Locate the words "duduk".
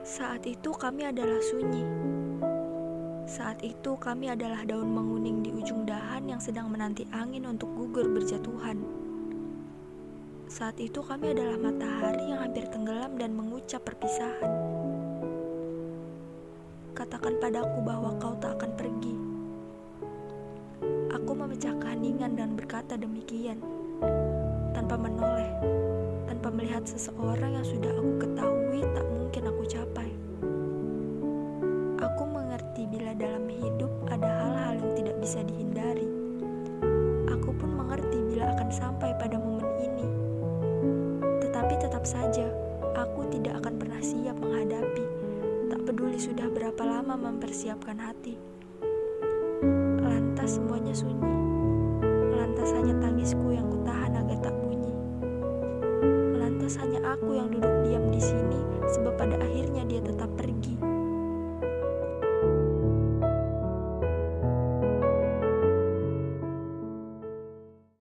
57.52-57.74